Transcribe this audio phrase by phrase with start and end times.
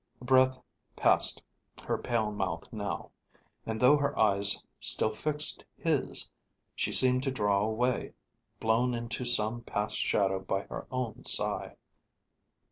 [0.19, 0.59] A breath
[0.95, 1.43] passed
[1.85, 3.11] her pale mouth now,
[3.67, 6.27] and though her eyes still fixed his,
[6.75, 8.13] she seemed to draw away,
[8.59, 11.75] blown into some past shadow by her own sigh.